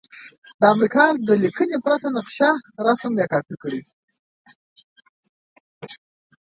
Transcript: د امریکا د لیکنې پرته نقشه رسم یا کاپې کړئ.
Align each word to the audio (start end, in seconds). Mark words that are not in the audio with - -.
د 0.59 0.61
امریکا 0.73 1.03
د 1.27 1.29
لیکنې 1.43 1.77
پرته 1.85 2.07
نقشه 2.17 2.49
رسم 2.85 3.11
یا 3.21 3.27
کاپې 3.31 3.55
کړئ. 3.61 3.81